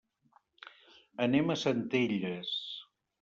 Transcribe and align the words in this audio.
Anem 1.27 1.53
a 1.55 1.57
Centelles. 1.65 2.55